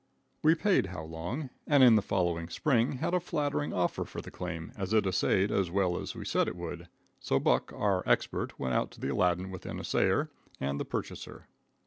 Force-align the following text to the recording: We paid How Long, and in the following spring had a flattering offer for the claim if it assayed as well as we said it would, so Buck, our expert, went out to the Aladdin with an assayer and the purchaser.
We 0.41 0.55
paid 0.55 0.87
How 0.87 1.03
Long, 1.03 1.51
and 1.67 1.83
in 1.83 1.95
the 1.95 2.01
following 2.01 2.49
spring 2.49 2.93
had 2.93 3.13
a 3.13 3.19
flattering 3.19 3.71
offer 3.71 4.03
for 4.03 4.19
the 4.19 4.31
claim 4.31 4.71
if 4.75 4.91
it 4.93 5.05
assayed 5.05 5.51
as 5.51 5.69
well 5.69 5.95
as 5.99 6.15
we 6.15 6.25
said 6.25 6.47
it 6.47 6.55
would, 6.55 6.87
so 7.19 7.39
Buck, 7.39 7.71
our 7.71 8.01
expert, 8.09 8.57
went 8.59 8.73
out 8.73 8.89
to 8.93 8.99
the 8.99 9.09
Aladdin 9.13 9.51
with 9.51 9.67
an 9.67 9.79
assayer 9.79 10.31
and 10.59 10.79
the 10.79 10.85
purchaser. 10.85 11.45